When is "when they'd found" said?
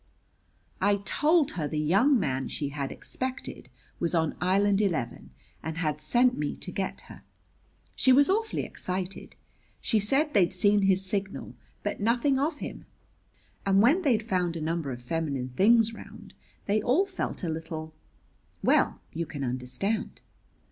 13.79-14.55